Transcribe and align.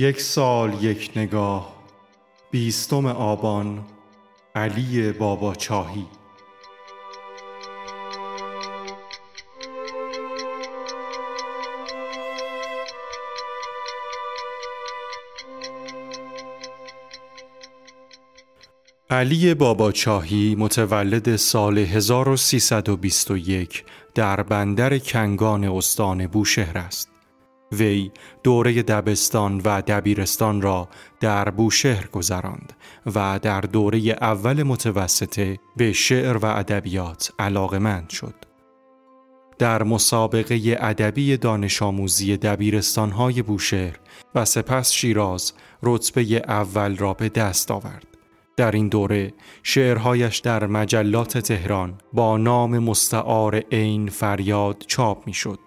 یک 0.00 0.20
سال 0.20 0.84
یک 0.84 1.10
نگاه 1.16 1.74
بیستم 2.50 3.06
آبان 3.06 3.84
علی 4.54 5.12
بابا 5.12 5.54
چاهی 5.54 6.06
علی 19.10 19.54
بابا 19.54 19.92
چاهی 19.92 20.56
متولد 20.58 21.36
سال 21.36 21.78
1321 21.78 23.84
در 24.14 24.42
بندر 24.42 24.98
کنگان 24.98 25.64
استان 25.64 26.26
بوشهر 26.26 26.78
است. 26.78 27.19
وی 27.72 28.10
دوره 28.42 28.82
دبستان 28.82 29.60
و 29.64 29.82
دبیرستان 29.82 30.62
را 30.62 30.88
در 31.20 31.50
بوشهر 31.50 32.06
گذراند 32.06 32.72
و 33.14 33.38
در 33.42 33.60
دوره 33.60 33.98
اول 34.20 34.62
متوسطه 34.62 35.58
به 35.76 35.92
شعر 35.92 36.36
و 36.36 36.46
ادبیات 36.46 37.32
علاقمند 37.38 38.10
شد. 38.10 38.34
در 39.58 39.82
مسابقه 39.82 40.78
ادبی 40.80 41.36
دانش 41.36 41.82
آموزی 41.82 42.36
دبیرستانهای 42.36 43.42
بوشهر 43.42 43.96
و 44.34 44.44
سپس 44.44 44.92
شیراز 44.92 45.52
رتبه 45.82 46.22
اول 46.48 46.96
را 46.96 47.14
به 47.14 47.28
دست 47.28 47.70
آورد. 47.70 48.06
در 48.56 48.70
این 48.70 48.88
دوره 48.88 49.32
شعرهایش 49.62 50.38
در 50.38 50.66
مجلات 50.66 51.38
تهران 51.38 51.94
با 52.12 52.36
نام 52.36 52.78
مستعار 52.78 53.56
عین 53.72 54.08
فریاد 54.08 54.84
چاپ 54.86 55.26
می‌شد. 55.26 55.58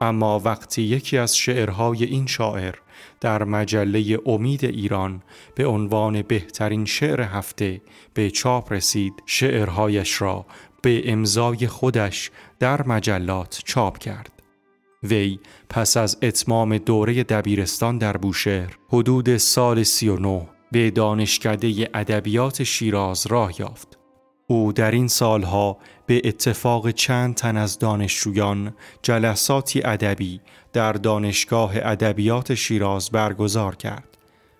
اما 0.00 0.38
وقتی 0.44 0.82
یکی 0.82 1.18
از 1.18 1.36
شعرهای 1.36 2.04
این 2.04 2.26
شاعر 2.26 2.74
در 3.20 3.44
مجله 3.44 4.18
امید 4.26 4.64
ایران 4.64 5.22
به 5.54 5.66
عنوان 5.66 6.22
بهترین 6.22 6.84
شعر 6.84 7.22
هفته 7.22 7.80
به 8.14 8.30
چاپ 8.30 8.72
رسید 8.72 9.22
شعرهایش 9.26 10.22
را 10.22 10.46
به 10.82 11.12
امضای 11.12 11.66
خودش 11.66 12.30
در 12.58 12.86
مجلات 12.86 13.62
چاپ 13.64 13.98
کرد. 13.98 14.30
وی 15.02 15.38
پس 15.68 15.96
از 15.96 16.18
اتمام 16.22 16.78
دوره 16.78 17.22
دبیرستان 17.22 17.98
در 17.98 18.16
بوشهر 18.16 18.76
حدود 18.88 19.36
سال 19.36 19.82
39 19.82 20.48
به 20.72 20.90
دانشکده 20.90 21.90
ادبیات 21.94 22.62
شیراز 22.62 23.26
راه 23.26 23.60
یافت. 23.60 24.03
او 24.54 24.72
در 24.72 24.90
این 24.90 25.08
سالها 25.08 25.76
به 26.06 26.22
اتفاق 26.24 26.90
چند 26.90 27.34
تن 27.34 27.56
از 27.56 27.78
دانشجویان 27.78 28.74
جلساتی 29.02 29.82
ادبی 29.84 30.40
در 30.72 30.92
دانشگاه 30.92 31.72
ادبیات 31.76 32.54
شیراز 32.54 33.10
برگزار 33.10 33.76
کرد. 33.76 34.18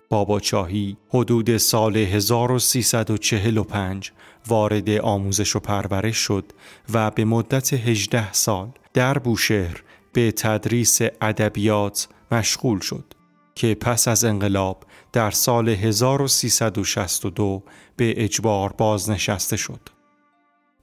بابا 0.09 0.39
چاهی 0.39 0.97
حدود 1.09 1.57
سال 1.57 1.97
1345 1.97 4.11
وارد 4.47 4.89
آموزش 4.89 5.55
و 5.55 5.59
پرورش 5.59 6.17
شد 6.17 6.45
و 6.93 7.11
به 7.11 7.25
مدت 7.25 7.73
18 7.73 8.33
سال 8.33 8.69
در 8.93 9.17
بوشهر 9.17 9.83
به 10.13 10.31
تدریس 10.31 11.01
ادبیات 11.21 12.07
مشغول 12.31 12.79
شد 12.79 13.14
که 13.55 13.75
پس 13.75 14.07
از 14.07 14.25
انقلاب 14.25 14.83
در 15.13 15.31
سال 15.31 15.69
1362 15.69 17.63
به 17.95 18.23
اجبار 18.23 18.73
بازنشسته 18.77 19.57
شد. 19.57 19.89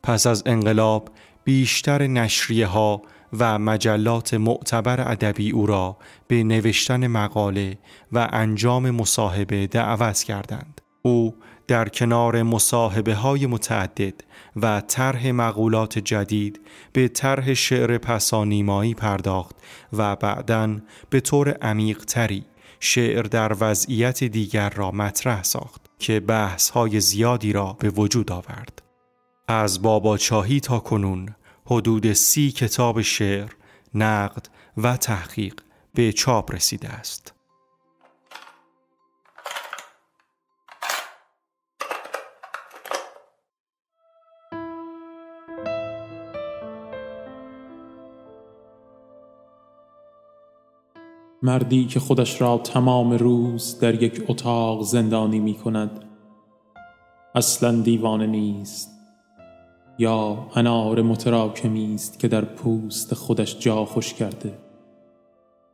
پس 0.03 0.27
از 0.27 0.43
انقلاب 0.47 1.11
بیشتر 1.45 2.07
نشریه 2.07 2.67
ها 2.67 3.03
و 3.39 3.59
مجلات 3.59 4.35
معتبر 4.35 5.11
ادبی 5.11 5.51
او 5.51 5.67
را 5.67 5.97
به 6.29 6.45
نوشتن 6.45 7.07
مقاله 7.07 7.79
و 8.13 8.29
انجام 8.33 8.91
مصاحبه 8.91 9.67
دعوت 9.67 10.23
کردند. 10.23 10.81
او 11.03 11.35
در 11.67 11.89
کنار 11.89 12.43
مصاحبه 12.43 13.15
های 13.15 13.47
متعدد 13.47 14.15
و 14.57 14.81
طرح 14.81 15.31
مقولات 15.31 15.99
جدید 15.99 16.61
به 16.93 17.09
طرح 17.09 17.55
شعر 17.55 17.99
پسانیمایی 17.99 18.95
پرداخت 18.95 19.57
و 19.93 20.17
بعدا 20.17 20.77
به 21.11 21.21
طور 21.21 21.51
عمیق 21.51 22.05
تری 22.05 22.45
شعر 22.85 23.23
در 23.23 23.57
وضعیت 23.61 24.25
دیگر 24.25 24.71
را 24.71 24.91
مطرح 24.91 25.43
ساخت 25.43 25.81
که 25.99 26.21
بحث 26.21 26.71
های 26.71 27.01
زیادی 27.01 27.53
را 27.53 27.73
به 27.73 27.91
وجود 27.91 28.33
آورد. 28.33 28.83
از 29.49 29.83
بابا 29.83 30.19
چاهی 30.19 30.61
تا 30.61 30.79
کنون 30.79 31.35
حدود 31.67 32.13
سی 32.13 32.51
کتاب 32.51 33.03
شعر، 33.03 33.51
نقد 33.95 34.49
و 34.77 34.97
تحقیق 34.97 35.55
به 35.95 36.13
چاپ 36.13 36.55
رسیده 36.55 36.89
است. 36.89 37.35
مردی 51.45 51.85
که 51.85 52.01
خودش 52.01 52.41
را 52.41 52.59
تمام 52.59 53.13
روز 53.13 53.79
در 53.79 54.03
یک 54.03 54.25
اتاق 54.29 54.83
زندانی 54.83 55.41
می 55.41 55.55
کند. 55.55 56.05
اصلا 57.35 57.81
دیوانه 57.81 58.27
نیست 58.27 58.91
یا 59.99 60.47
انار 60.55 61.03
متراکمی 61.03 61.95
است 61.95 62.19
که 62.19 62.29
در 62.29 62.45
پوست 62.45 63.15
خودش 63.15 63.59
جا 63.59 63.85
خوش 63.85 64.15
کرده 64.15 64.59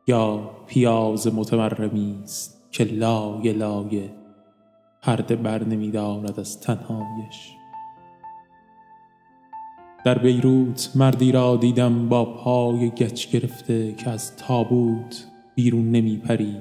یا 0.07 0.51
پیاز 0.67 1.35
متمرمی 1.35 2.21
است 2.23 2.69
که 2.71 2.85
لای 2.85 3.53
لایه 3.53 4.11
پرده 5.03 5.37
بر 5.37 5.65
نمی 5.65 5.91
دارد 5.91 6.41
از 6.41 6.61
تنهایش. 6.61 7.53
در 10.05 10.19
بیروت 10.19 10.91
مردی 10.95 11.33
را 11.33 11.57
دیدم 11.57 12.09
با 12.09 12.25
پای 12.25 12.91
گچ 12.91 13.31
گرفته 13.31 13.93
که 13.93 14.11
از 14.11 14.37
تابوت 14.37 15.28
بیرون 15.59 15.91
نمی 15.91 16.17
پری 16.17 16.57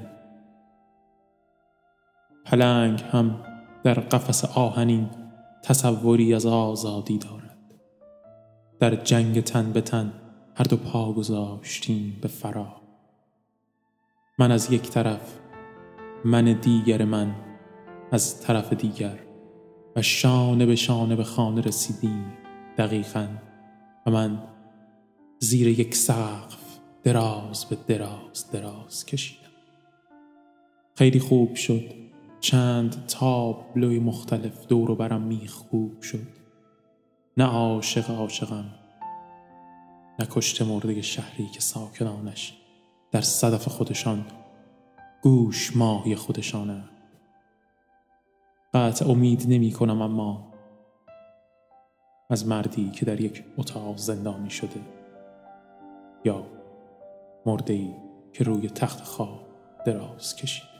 پلنگ 2.44 3.02
هم 3.12 3.44
در 3.84 3.94
قفس 3.94 4.44
آهنین 4.44 5.10
تصوری 5.62 6.34
از 6.34 6.46
آزادی 6.46 7.18
دارد. 7.18 7.74
در 8.80 8.96
جنگ 8.96 9.40
تن 9.40 9.72
به 9.72 9.80
تن 9.80 10.12
هر 10.54 10.64
دو 10.64 10.76
پا 10.76 11.12
گذاشتیم 11.12 12.18
به 12.22 12.28
فرا. 12.28 12.80
من 14.38 14.52
از 14.52 14.72
یک 14.72 14.90
طرف 14.90 15.38
من 16.24 16.60
دیگر 16.60 17.04
من 17.04 17.34
از 18.12 18.40
طرف 18.40 18.72
دیگر 18.72 19.18
و 19.96 20.02
شانه 20.02 20.66
به 20.66 20.76
شانه 20.76 21.16
به 21.16 21.24
خانه 21.24 21.60
رسیدیم 21.60 22.32
دقیقا 22.78 23.26
و 24.06 24.10
من 24.10 24.42
زیر 25.38 25.80
یک 25.80 25.94
سقف 25.94 26.67
دراز 27.02 27.64
به 27.64 27.76
دراز 27.86 28.50
دراز 28.52 29.06
کشیدم. 29.06 29.48
خیلی 30.94 31.20
خوب 31.20 31.54
شد. 31.54 31.94
چند 32.40 33.06
تابلوی 33.06 33.98
مختلف 33.98 34.66
دور 34.66 34.90
و 34.90 34.94
برم 34.94 35.22
میخکوب 35.22 36.02
شد. 36.02 36.26
نه 37.36 37.44
عاشق 37.44 38.10
عاشقم 38.10 38.74
نه 40.18 40.26
کشته 40.30 40.64
مرده 40.64 41.02
شهری 41.02 41.46
که 41.46 41.60
ساکنانش 41.60 42.54
در 43.10 43.20
صدف 43.20 43.68
خودشان 43.68 44.26
گوش 45.22 45.76
ماهی 45.76 46.16
خودشانه. 46.16 46.84
قطع 48.74 49.10
امید 49.10 49.44
نمی 49.48 49.72
کنم 49.72 50.02
اما 50.02 50.52
از 52.30 52.46
مردی 52.46 52.90
که 52.90 53.06
در 53.06 53.20
یک 53.20 53.44
اتاق 53.58 53.96
زندانی 53.96 54.50
شده 54.50 54.80
یا 56.24 56.57
مرده 57.48 57.96
که 58.32 58.44
روی 58.44 58.68
تخت 58.68 59.04
خواب 59.04 59.40
دراز 59.86 60.36
کشید. 60.36 60.77